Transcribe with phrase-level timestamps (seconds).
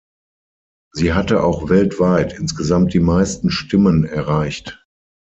[0.93, 4.83] Sie hatte auch weltweit insgesamt die meisten Stimmen erreicht.